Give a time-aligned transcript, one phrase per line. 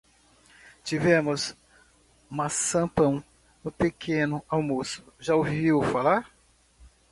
[0.83, 1.55] Tivemos
[2.27, 3.23] maçapão
[3.63, 5.05] no pequeno almoço.
[5.19, 6.31] Já ouviu falar?